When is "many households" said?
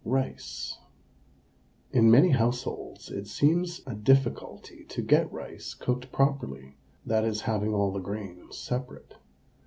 2.09-3.11